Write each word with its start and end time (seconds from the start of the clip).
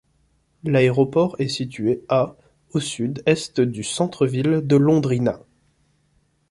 L'aéroport 0.63 1.35
est 1.37 1.47
situé 1.47 2.03
à 2.09 2.35
au 2.73 2.79
sud-est 2.79 3.61
du 3.61 3.83
centre-ville 3.83 4.61
de 4.65 4.75
Londrina. 4.75 5.39